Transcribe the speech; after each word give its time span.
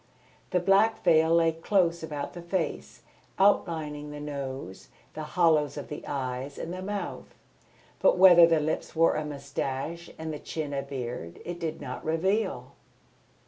The 0.49 0.59
black 0.59 1.03
veil 1.03 1.35
lay 1.35 1.51
close 1.51 2.01
about 2.01 2.33
the 2.33 2.41
face, 2.41 3.03
outlining 3.37 4.09
the 4.09 4.19
nose, 4.19 4.87
the 5.13 5.21
hollows 5.37 5.77
of 5.77 5.89
the 5.89 6.03
eyes 6.07 6.57
and 6.57 6.73
the 6.73 6.81
mouth; 6.81 7.35
but 7.99 8.17
whether 8.17 8.47
the 8.47 8.59
lips 8.59 8.95
wore 8.95 9.13
a 9.13 9.23
moustache 9.23 10.09
and 10.17 10.33
the 10.33 10.39
chin 10.39 10.73
a 10.73 10.81
beard, 10.81 11.39
it 11.45 11.59
did 11.59 11.81
not 11.81 12.03
reveal. 12.03 12.71